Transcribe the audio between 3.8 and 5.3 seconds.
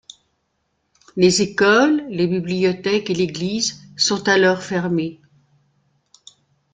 sont alors fermées.